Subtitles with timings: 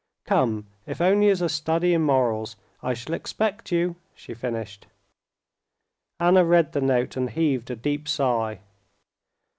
[0.25, 2.55] "Come, if only as a study in morals.
[2.81, 4.87] I shall expect you," she finished.
[6.19, 8.61] Anna read the note and heaved a deep sigh.